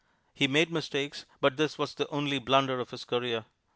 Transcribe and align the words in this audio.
He 0.33 0.47
made 0.47 0.71
mistakes, 0.71 1.25
but 1.41 1.57
this 1.57 1.77
was 1.77 1.93
the 1.93 2.07
only 2.09 2.39
blunder 2.39 2.79
of 2.79 2.89
his 2.89 3.05
career. 3.05 3.45